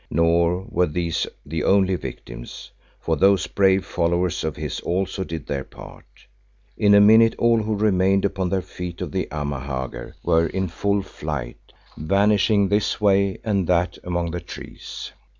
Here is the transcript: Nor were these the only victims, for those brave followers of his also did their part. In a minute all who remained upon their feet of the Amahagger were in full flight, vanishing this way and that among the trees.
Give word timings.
Nor 0.09 0.65
were 0.67 0.87
these 0.87 1.27
the 1.45 1.63
only 1.63 1.93
victims, 1.95 2.71
for 2.99 3.17
those 3.17 3.45
brave 3.45 3.85
followers 3.85 4.43
of 4.43 4.55
his 4.55 4.79
also 4.79 5.23
did 5.23 5.45
their 5.45 5.63
part. 5.63 6.07
In 6.75 6.95
a 6.95 6.99
minute 6.99 7.35
all 7.37 7.61
who 7.61 7.75
remained 7.75 8.25
upon 8.25 8.49
their 8.49 8.63
feet 8.63 8.99
of 9.01 9.11
the 9.11 9.27
Amahagger 9.31 10.15
were 10.23 10.47
in 10.47 10.69
full 10.69 11.03
flight, 11.03 11.71
vanishing 11.95 12.67
this 12.67 12.99
way 12.99 13.37
and 13.43 13.67
that 13.67 13.99
among 14.03 14.31
the 14.31 14.39
trees. 14.41 15.11